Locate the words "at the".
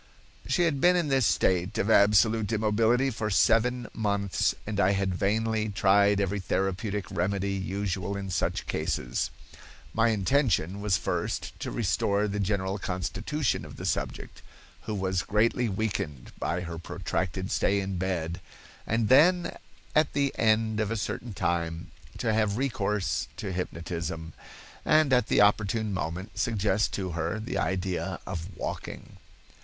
19.93-20.33, 25.13-25.41